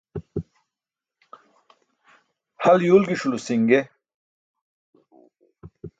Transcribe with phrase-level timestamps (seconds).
[2.63, 3.81] Hal yuwlġiṣulo si̇nge.